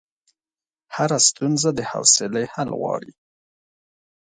[0.95, 3.13] هره ستونزه د حوصلې حل غواړي.